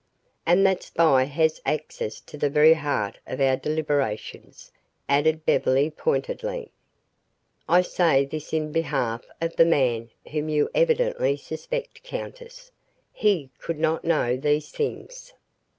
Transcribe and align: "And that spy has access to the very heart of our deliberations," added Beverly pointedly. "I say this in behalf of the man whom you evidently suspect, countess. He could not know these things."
"And 0.47 0.65
that 0.65 0.81
spy 0.81 1.25
has 1.25 1.61
access 1.63 2.19
to 2.21 2.35
the 2.35 2.49
very 2.49 2.73
heart 2.73 3.19
of 3.27 3.39
our 3.39 3.55
deliberations," 3.55 4.71
added 5.07 5.45
Beverly 5.45 5.91
pointedly. 5.91 6.71
"I 7.69 7.83
say 7.83 8.25
this 8.25 8.51
in 8.51 8.71
behalf 8.71 9.23
of 9.39 9.55
the 9.57 9.65
man 9.65 10.09
whom 10.31 10.49
you 10.49 10.71
evidently 10.73 11.37
suspect, 11.37 12.01
countess. 12.01 12.71
He 13.13 13.51
could 13.59 13.77
not 13.77 14.03
know 14.03 14.37
these 14.37 14.71
things." 14.71 15.33